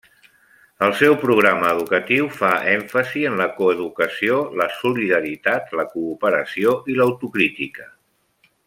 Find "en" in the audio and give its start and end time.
3.33-3.37